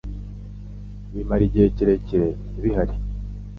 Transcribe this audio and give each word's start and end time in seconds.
bimara 1.13 1.41
igihe 1.47 1.67
kirekire 1.75 2.27
bihari 2.61 2.95